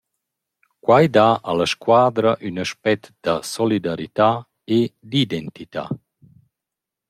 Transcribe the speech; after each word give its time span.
Quai 0.85 1.09
dà 1.17 1.25
a 1.51 1.55
la 1.59 1.67
squadra 1.73 2.31
ün 2.49 2.57
aspet 2.65 3.01
da 3.25 3.35
solidarità 3.55 4.31
e 4.77 4.79
d’identità. 5.09 5.85